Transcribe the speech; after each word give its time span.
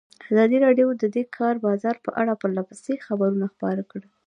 ازادي 0.31 0.57
راډیو 0.65 0.87
د 1.01 1.03
د 1.15 1.17
کار 1.37 1.55
بازار 1.65 1.95
په 2.05 2.11
اړه 2.21 2.39
پرله 2.41 2.63
پسې 2.69 2.93
خبرونه 3.07 3.45
خپاره 3.53 3.81
کړي. 3.91 4.07